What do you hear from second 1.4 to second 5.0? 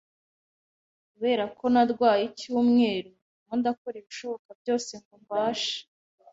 ko narwaye icyumweru, ndimo ndakora ibishoboka byose